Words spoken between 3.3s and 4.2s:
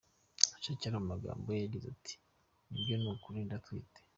ndatwite.